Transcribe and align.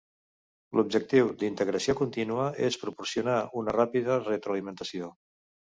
L'objectiu 0.77 1.29
d'integració 1.43 1.95
contínua 2.01 2.49
és 2.71 2.81
proporcionar 2.87 3.39
una 3.63 3.79
ràpida 3.81 4.21
retroalimentació. 4.27 5.17